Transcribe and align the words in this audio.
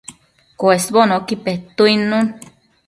ai 0.03 0.55
cuesbonocqui 0.59 1.35
petuidnun 1.43 2.25